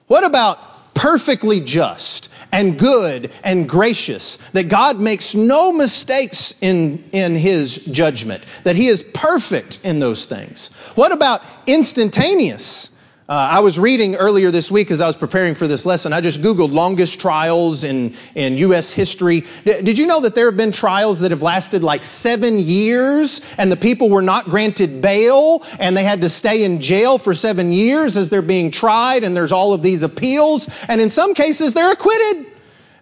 [0.07, 0.59] What about
[0.95, 4.37] perfectly just and good and gracious?
[4.53, 10.27] That God makes no mistakes in, in his judgment, that he is perfect in those
[10.27, 10.69] things.
[10.95, 12.91] What about instantaneous?
[13.31, 16.13] Uh, I was reading earlier this week as I was preparing for this lesson.
[16.13, 18.91] I just Googled longest trials in, in U.S.
[18.91, 19.43] history.
[19.65, 23.41] D- did you know that there have been trials that have lasted like seven years
[23.57, 27.33] and the people were not granted bail and they had to stay in jail for
[27.33, 31.33] seven years as they're being tried and there's all of these appeals and in some
[31.35, 32.47] cases they're acquitted.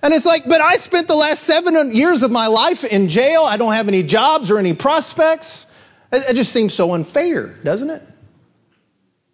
[0.02, 3.44] And it's like, but I spent the last seven years of my life in jail.
[3.44, 5.68] I don't have any jobs or any prospects.
[6.12, 8.02] It, it just seems so unfair, doesn't it?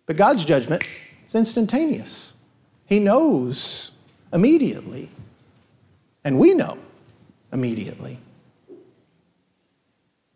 [0.06, 0.84] But God's judgment
[1.26, 2.34] is instantaneous.
[2.86, 3.92] He knows
[4.32, 5.08] immediately.
[6.24, 6.78] And we know
[7.52, 8.18] immediately.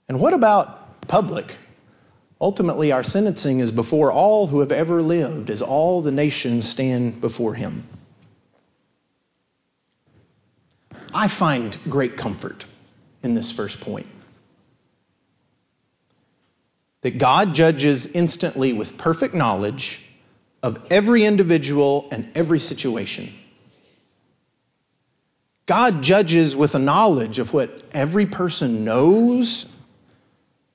[0.08, 1.54] And what about public?
[2.40, 7.20] Ultimately, our sentencing is before all who have ever lived, as all the nations stand
[7.20, 7.86] before Him.
[11.12, 12.64] I find great comfort
[13.22, 14.06] in this first point
[17.02, 20.02] that God judges instantly with perfect knowledge
[20.62, 23.32] of every individual and every situation.
[25.66, 29.66] God judges with a knowledge of what every person knows,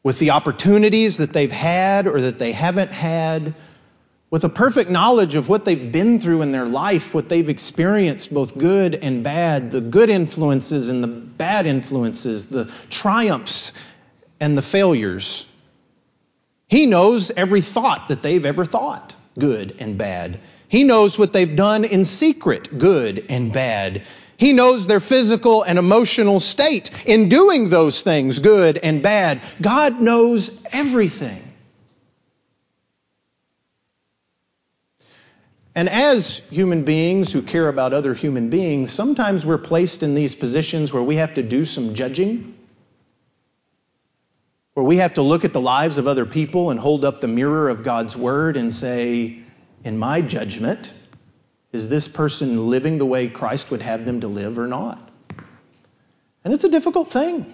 [0.04, 3.56] with the opportunities that they've had or that they haven't had,
[4.30, 8.34] with a perfect knowledge of what they've been through in their life, what they've experienced,
[8.34, 13.74] both good and bad, the good influences and the bad influences, the triumphs
[14.40, 15.46] and the failures.
[16.74, 20.40] He knows every thought that they've ever thought, good and bad.
[20.68, 24.02] He knows what they've done in secret, good and bad.
[24.38, 29.42] He knows their physical and emotional state in doing those things, good and bad.
[29.62, 31.44] God knows everything.
[35.76, 40.34] And as human beings who care about other human beings, sometimes we're placed in these
[40.34, 42.56] positions where we have to do some judging
[44.74, 47.28] where we have to look at the lives of other people and hold up the
[47.28, 49.40] mirror of God's Word and say,
[49.84, 50.94] in my judgment,
[51.72, 55.10] is this person living the way Christ would have them to live or not?
[56.44, 57.54] And it's a difficult thing.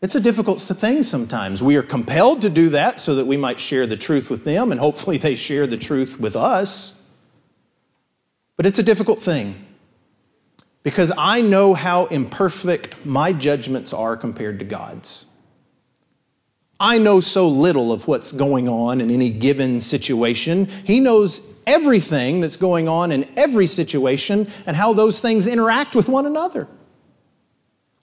[0.00, 1.62] It's a difficult thing sometimes.
[1.62, 4.70] We are compelled to do that so that we might share the truth with them,
[4.70, 6.94] and hopefully they share the truth with us.
[8.56, 9.66] But it's a difficult thing
[10.82, 15.26] because I know how imperfect my judgments are compared to God's.
[16.80, 20.66] I know so little of what's going on in any given situation.
[20.66, 26.08] He knows everything that's going on in every situation and how those things interact with
[26.08, 26.68] one another.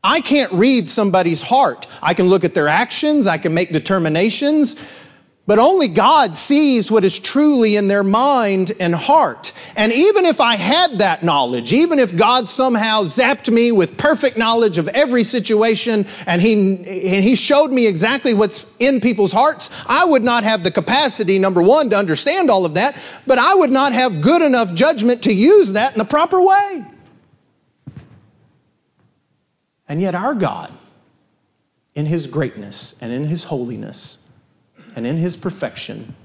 [0.03, 1.87] I can't read somebody's heart.
[1.99, 4.75] I can look at their actions, I can make determinations,
[5.47, 9.53] but only God sees what is truly in their mind and heart.
[9.75, 14.37] And even if I had that knowledge, even if God somehow zapped me with perfect
[14.37, 19.69] knowledge of every situation and he, and he showed me exactly what's in people's hearts,
[19.87, 23.53] I would not have the capacity, number one, to understand all of that, but I
[23.53, 26.85] would not have good enough judgment to use that in the proper way.
[29.87, 30.71] And yet our God,
[31.93, 34.17] in his greatness and in his holiness,
[34.95, 36.15] and in his perfection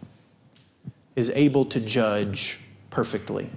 [1.16, 3.50] is able to judge perfectly.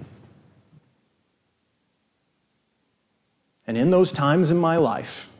[3.66, 5.30] And in those times in my life,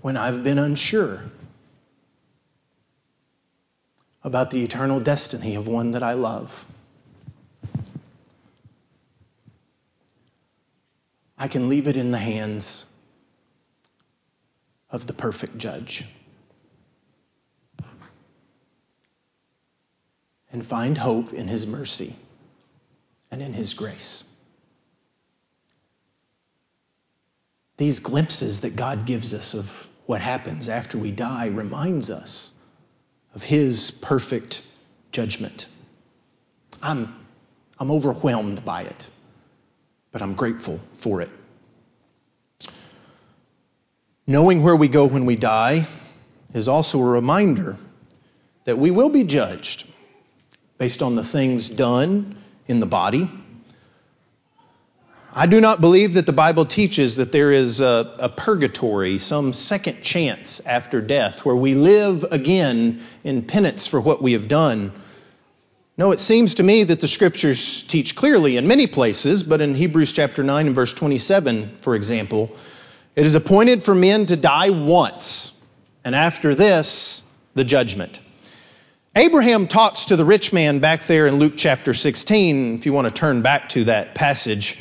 [0.00, 1.20] when I've been unsure
[4.24, 6.71] about the eternal destiny of one that I love.
[11.42, 12.86] I can leave it in the hands
[14.90, 16.04] of the perfect judge
[20.52, 22.14] and find hope in his mercy
[23.32, 24.22] and in his grace.
[27.76, 32.52] These glimpses that God gives us of what happens after we die reminds us
[33.34, 34.64] of his perfect
[35.10, 35.66] judgment.
[36.80, 37.12] I'm,
[37.80, 39.10] I'm overwhelmed by it
[40.12, 41.30] but I'm grateful for it.
[44.26, 45.86] Knowing where we go when we die
[46.54, 47.76] is also a reminder
[48.64, 49.86] that we will be judged
[50.78, 52.36] based on the things done
[52.68, 53.28] in the body.
[55.34, 59.54] I do not believe that the Bible teaches that there is a, a, purgatory, some
[59.54, 64.92] second chance after death, where we live again in penance for what we have done.
[65.98, 69.74] No, it seems to me that the scriptures teach clearly in many places, but in
[69.74, 72.56] Hebrews chapter 9 and verse 27, for example,
[73.14, 75.52] it is appointed for men to die once,
[76.02, 77.22] and after this,
[77.54, 78.20] the judgment.
[79.14, 83.06] Abraham talks to the rich man back there in Luke chapter 16, if you want
[83.06, 84.78] to turn back to that passage.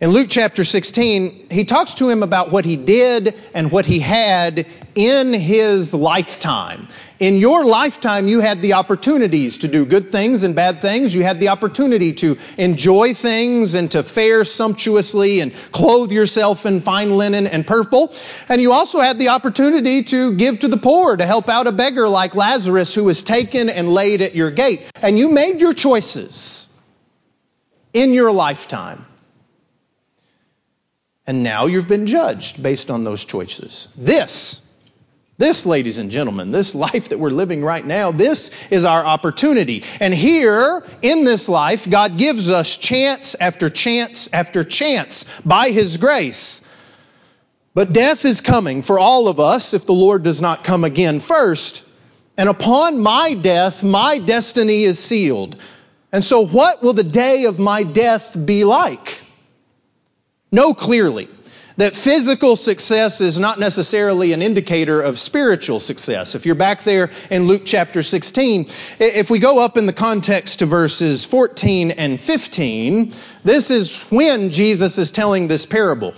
[0.00, 4.00] In Luke chapter 16, he talks to him about what he did and what he
[4.00, 6.88] had in his lifetime.
[7.18, 11.14] In your lifetime, you had the opportunities to do good things and bad things.
[11.14, 16.80] You had the opportunity to enjoy things and to fare sumptuously and clothe yourself in
[16.80, 18.14] fine linen and purple.
[18.48, 21.72] And you also had the opportunity to give to the poor, to help out a
[21.72, 24.90] beggar like Lazarus who was taken and laid at your gate.
[25.02, 26.68] And you made your choices
[27.92, 29.04] in your lifetime.
[31.26, 33.88] And now you've been judged based on those choices.
[33.96, 34.62] This
[35.40, 39.82] this, ladies and gentlemen, this life that we're living right now, this is our opportunity.
[39.98, 45.96] And here, in this life, God gives us chance after chance after chance by His
[45.96, 46.60] grace.
[47.72, 51.20] But death is coming for all of us if the Lord does not come again
[51.20, 51.84] first.
[52.36, 55.56] And upon my death, my destiny is sealed.
[56.12, 59.22] And so, what will the day of my death be like?
[60.52, 61.28] Know clearly
[61.76, 66.34] that physical success is not necessarily an indicator of spiritual success.
[66.34, 68.66] If you're back there in Luke chapter 16,
[68.98, 73.12] if we go up in the context to verses 14 and 15,
[73.44, 76.14] this is when Jesus is telling this parable.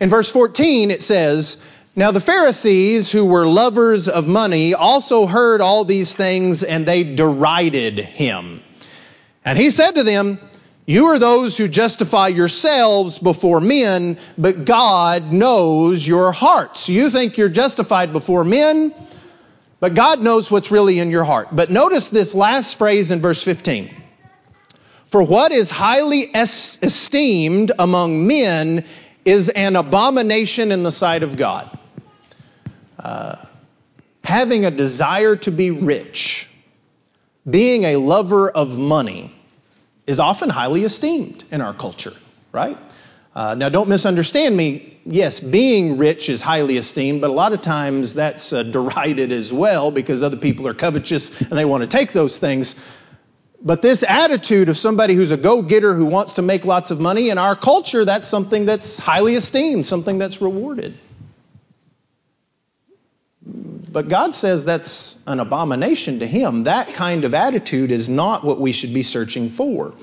[0.00, 1.62] In verse 14, it says,
[1.94, 7.14] Now the Pharisees, who were lovers of money, also heard all these things, and they
[7.14, 8.62] derided him.
[9.44, 10.38] And he said to them,
[10.90, 16.88] you are those who justify yourselves before men, but God knows your hearts.
[16.88, 18.92] You think you're justified before men,
[19.78, 21.46] but God knows what's really in your heart.
[21.52, 23.88] But notice this last phrase in verse 15.
[25.06, 28.84] For what is highly esteemed among men
[29.24, 31.70] is an abomination in the sight of God.
[32.98, 33.36] Uh,
[34.24, 36.50] having a desire to be rich,
[37.48, 39.36] being a lover of money,
[40.10, 42.12] is often highly esteemed in our culture,
[42.50, 42.76] right?
[43.32, 44.98] Uh, now, don't misunderstand me.
[45.04, 49.52] Yes, being rich is highly esteemed, but a lot of times that's uh, derided as
[49.52, 52.74] well because other people are covetous and they want to take those things.
[53.62, 56.98] But this attitude of somebody who's a go getter who wants to make lots of
[56.98, 60.98] money in our culture, that's something that's highly esteemed, something that's rewarded.
[63.92, 66.64] But God says that's an abomination to Him.
[66.64, 69.94] That kind of attitude is not what we should be searching for.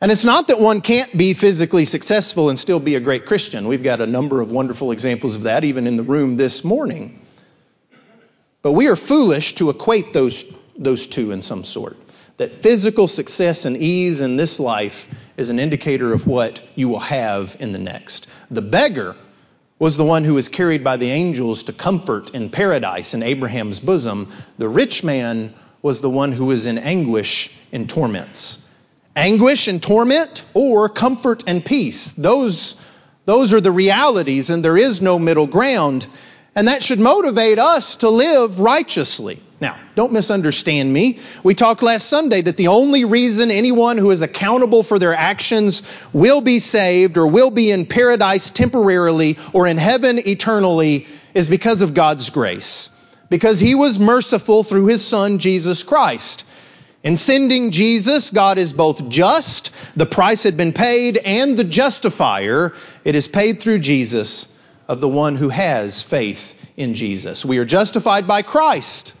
[0.00, 3.68] And it's not that one can't be physically successful and still be a great Christian.
[3.68, 7.20] We've got a number of wonderful examples of that, even in the room this morning.
[8.62, 10.44] But we are foolish to equate those,
[10.76, 11.96] those two in some sort.
[12.38, 16.98] That physical success and ease in this life is an indicator of what you will
[16.98, 18.28] have in the next.
[18.50, 19.14] The beggar
[19.82, 23.80] was the one who was carried by the angels to comfort in paradise in Abraham's
[23.80, 24.30] bosom.
[24.56, 25.52] The rich man
[25.82, 28.60] was the one who was in anguish in torments.
[29.16, 32.12] Anguish and torment or comfort and peace.
[32.12, 32.76] Those,
[33.24, 36.06] those are the realities, and there is no middle ground.
[36.54, 39.40] And that should motivate us to live righteously.
[39.62, 41.20] Now, don't misunderstand me.
[41.44, 45.84] We talked last Sunday that the only reason anyone who is accountable for their actions
[46.12, 51.80] will be saved or will be in paradise temporarily or in heaven eternally is because
[51.80, 52.90] of God's grace.
[53.30, 56.44] Because He was merciful through His Son, Jesus Christ.
[57.04, 62.74] In sending Jesus, God is both just, the price had been paid, and the justifier.
[63.04, 64.48] It is paid through Jesus
[64.88, 67.44] of the one who has faith in Jesus.
[67.44, 69.14] We are justified by Christ,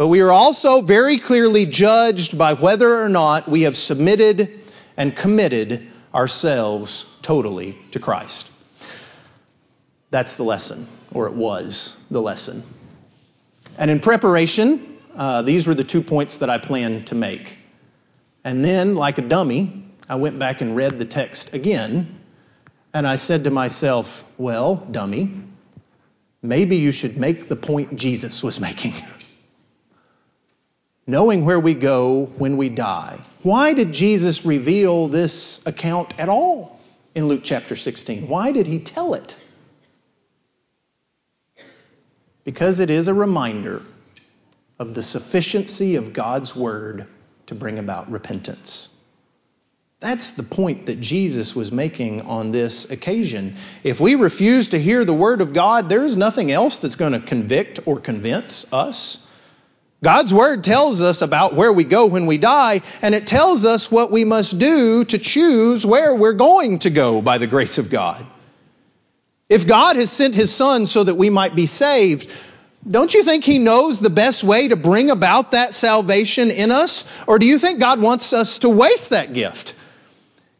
[0.00, 4.48] but we are also very clearly judged by whether or not we have submitted
[4.96, 8.50] and committed ourselves totally to Christ.
[10.10, 12.62] That's the lesson, or it was the lesson.
[13.76, 17.58] And in preparation, uh, these were the two points that I planned to make.
[18.42, 22.18] And then, like a dummy, I went back and read the text again
[22.94, 25.42] and I said to myself, well, dummy,
[26.40, 28.94] maybe you should make the point Jesus was making.
[31.10, 33.18] Knowing where we go when we die.
[33.42, 36.78] Why did Jesus reveal this account at all
[37.16, 38.28] in Luke chapter 16?
[38.28, 39.36] Why did he tell it?
[42.44, 43.82] Because it is a reminder
[44.78, 47.08] of the sufficiency of God's word
[47.46, 48.88] to bring about repentance.
[49.98, 53.56] That's the point that Jesus was making on this occasion.
[53.82, 57.12] If we refuse to hear the Word of God, there is nothing else that's going
[57.12, 59.18] to convict or convince us.
[60.02, 63.90] God's Word tells us about where we go when we die, and it tells us
[63.90, 67.90] what we must do to choose where we're going to go by the grace of
[67.90, 68.26] God.
[69.50, 72.30] If God has sent His Son so that we might be saved,
[72.88, 77.04] don't you think He knows the best way to bring about that salvation in us?
[77.26, 79.74] Or do you think God wants us to waste that gift?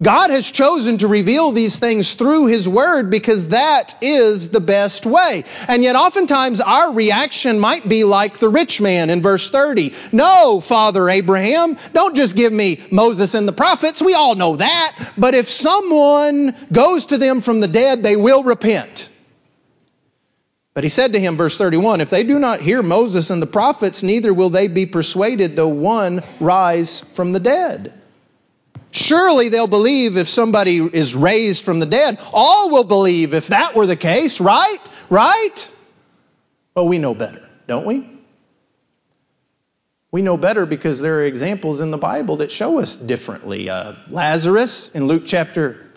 [0.03, 5.05] God has chosen to reveal these things through His Word because that is the best
[5.05, 5.45] way.
[5.69, 9.93] And yet oftentimes our reaction might be like the rich man in verse 30.
[10.13, 14.01] No, Father Abraham, don't just give me Moses and the prophets.
[14.01, 15.13] We all know that.
[15.19, 19.11] But if someone goes to them from the dead, they will repent.
[20.73, 23.47] But he said to him, verse 31, If they do not hear Moses and the
[23.47, 28.00] prophets, neither will they be persuaded, though one rise from the dead.
[28.93, 32.19] Surely they'll believe if somebody is raised from the dead.
[32.33, 34.79] All will believe if that were the case, right?
[35.09, 35.75] Right?
[36.75, 38.09] But we know better, don't we?
[40.13, 43.71] We know better because there are examples in the Bible that show us differently.
[43.71, 45.90] Uh, Lazarus in Luke chapter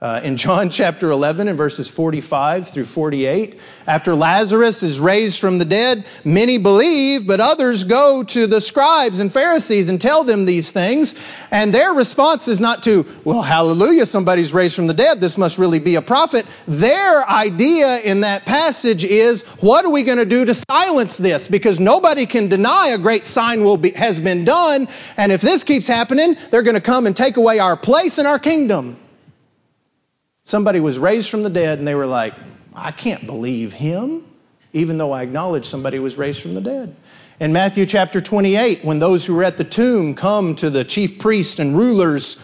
[0.00, 5.58] uh, in John chapter 11 and verses 45 through 48, after Lazarus is raised from
[5.58, 10.44] the dead, many believe, but others go to the scribes and Pharisees and tell them
[10.44, 11.16] these things.
[11.50, 15.20] And their response is not to, well, hallelujah, somebody's raised from the dead.
[15.20, 16.46] This must really be a prophet.
[16.66, 21.48] Their idea in that passage is, what are we going to do to silence this?
[21.48, 24.88] Because nobody can deny a great sign will be, has been done.
[25.16, 28.26] And if this keeps happening, they're going to come and take away our place in
[28.26, 28.96] our kingdom.
[30.48, 32.32] Somebody was raised from the dead, and they were like,
[32.74, 34.24] I can't believe him,
[34.72, 36.96] even though I acknowledge somebody was raised from the dead.
[37.38, 41.18] In Matthew chapter 28, when those who were at the tomb come to the chief
[41.18, 42.38] priests and rulers,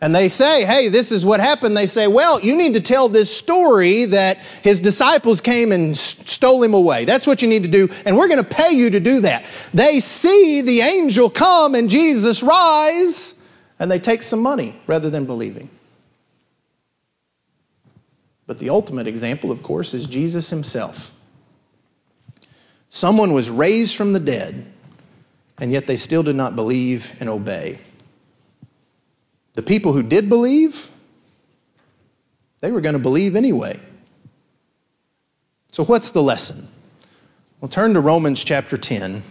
[0.00, 3.08] and they say, Hey, this is what happened, they say, Well, you need to tell
[3.08, 7.06] this story that his disciples came and stole him away.
[7.06, 9.46] That's what you need to do, and we're going to pay you to do that.
[9.74, 13.34] They see the angel come and Jesus rise,
[13.80, 15.70] and they take some money rather than believing.
[18.52, 21.14] But the ultimate example, of course, is Jesus himself.
[22.90, 24.70] Someone was raised from the dead,
[25.56, 27.78] and yet they still did not believe and obey.
[29.54, 30.90] The people who did believe,
[32.60, 33.80] they were going to believe anyway.
[35.70, 36.68] So, what's the lesson?
[37.58, 39.22] Well, turn to Romans chapter 10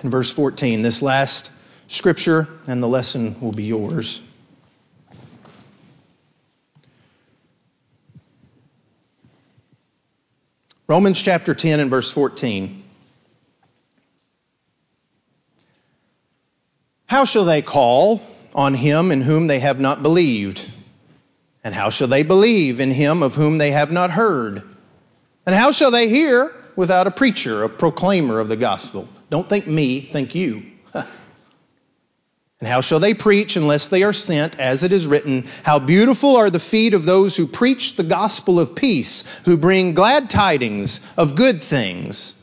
[0.00, 0.80] and verse 14.
[0.80, 1.52] This last
[1.88, 4.26] scripture and the lesson will be yours.
[10.86, 12.82] Romans chapter 10 and verse 14.
[17.06, 18.20] How shall they call
[18.54, 20.70] on him in whom they have not believed?
[21.62, 24.62] And how shall they believe in him of whom they have not heard?
[25.46, 29.08] And how shall they hear without a preacher, a proclaimer of the gospel?
[29.30, 30.64] Don't think me, think you.
[32.64, 36.36] And how shall they preach unless they are sent, as it is written, How beautiful
[36.36, 41.00] are the feet of those who preach the gospel of peace, who bring glad tidings
[41.18, 42.34] of good things.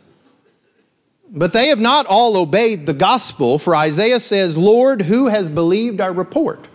[1.28, 6.02] But they have not all obeyed the gospel, for Isaiah says, Lord, who has believed
[6.02, 6.68] our report?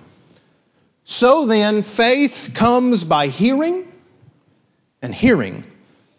[1.05, 3.87] So then, faith comes by hearing,
[5.01, 5.65] and hearing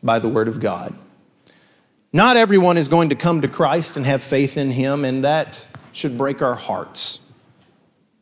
[0.02, 0.96] by the word of God.
[2.14, 5.68] Not everyone is going to come to Christ and have faith in him, and that
[5.98, 7.20] should break our hearts.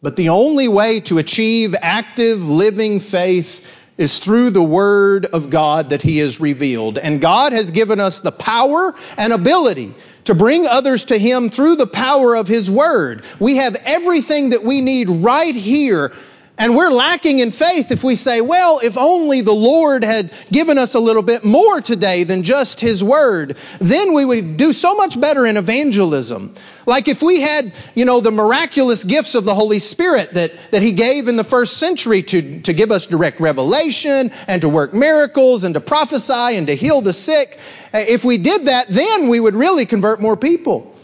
[0.02, 5.90] But the only way to achieve active living faith is through the Word of God
[5.90, 6.98] that He has revealed.
[6.98, 9.94] And God has given us the power and ability
[10.26, 13.24] to bring others to Him through the power of His Word.
[13.40, 16.12] We have everything that we need right here
[16.58, 20.78] and we're lacking in faith if we say, well, if only the Lord had given
[20.78, 24.96] us a little bit more today than just His Word, then we would do so
[24.96, 26.56] much better in evangelism.
[26.86, 30.82] Like if we had, you know, the miraculous gifts of the Holy Spirit that, that
[30.82, 34.94] He gave in the first century to, to give us direct revelation and to work
[34.94, 37.60] miracles and to prophesy and to heal the sick,
[37.92, 40.96] eh, if we did that, then we would really convert more people.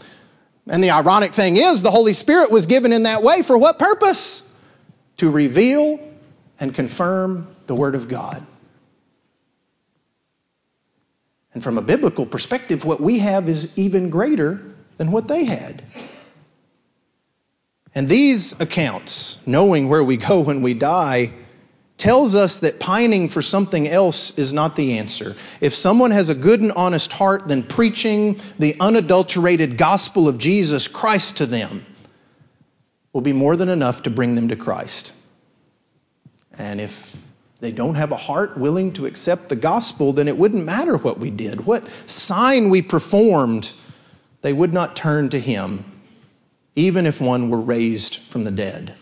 [0.66, 3.78] And the ironic thing is, the Holy Spirit was given in that way for what
[3.78, 4.44] purpose?
[5.22, 6.00] To reveal
[6.58, 8.44] and confirm the Word of God.
[11.54, 14.60] And from a biblical perspective, what we have is even greater
[14.96, 15.84] than what they had.
[17.94, 21.30] And these accounts, knowing where we go when we die,
[21.98, 25.36] tells us that pining for something else is not the answer.
[25.60, 30.88] If someone has a good and honest heart, then preaching the unadulterated gospel of Jesus
[30.88, 31.86] Christ to them
[33.12, 35.12] will be more than enough to bring them to Christ.
[36.58, 37.16] And if
[37.60, 41.18] they don't have a heart willing to accept the gospel, then it wouldn't matter what
[41.18, 43.72] we did, what sign we performed,
[44.40, 45.84] they would not turn to him,
[46.74, 48.94] even if one were raised from the dead.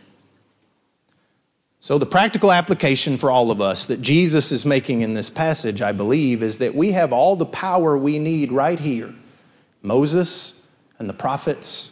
[1.82, 5.80] So, the practical application for all of us that Jesus is making in this passage,
[5.80, 9.14] I believe, is that we have all the power we need right here
[9.82, 10.54] Moses
[10.98, 11.90] and the prophets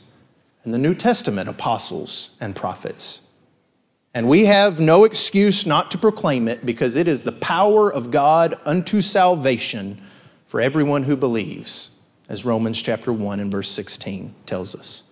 [0.69, 3.23] and the New Testament apostles and prophets.
[4.13, 8.11] And we have no excuse not to proclaim it because it is the power of
[8.11, 9.99] God unto salvation
[10.45, 11.91] for everyone who believes,
[12.29, 15.05] as Romans chapter 1 and verse 16 tells us.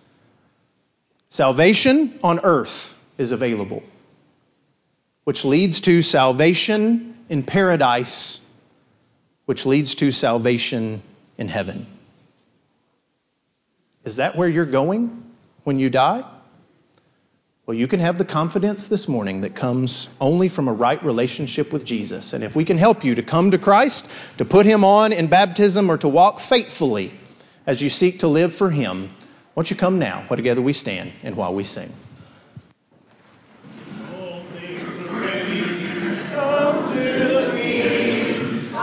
[1.29, 3.81] Salvation on earth is available
[5.23, 8.41] which leads to salvation in paradise,
[9.45, 11.01] which leads to salvation
[11.35, 11.87] in heaven.
[14.05, 15.23] Is that where you're going
[15.67, 16.23] when you die?
[17.65, 21.73] Well, you can have the confidence this morning that comes only from a right relationship
[21.73, 22.31] with Jesus.
[22.31, 24.07] And if we can help you to come to Christ,
[24.37, 27.11] to put Him on in baptism, or to walk faithfully
[27.65, 29.09] as you seek to live for Him,
[29.55, 31.91] won't you come now while together we stand and while we sing?
[34.15, 35.63] All things are ready,
[36.31, 37.36] come to